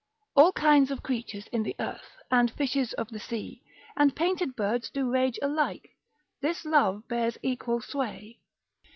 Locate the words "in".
1.51-1.61